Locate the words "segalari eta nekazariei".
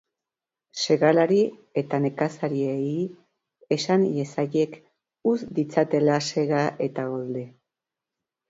0.83-2.95